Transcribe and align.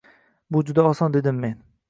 -Bu 0.55 0.61
juda 0.69 0.87
oson,- 0.93 1.13
dedim 1.19 1.39
men 1.47 1.57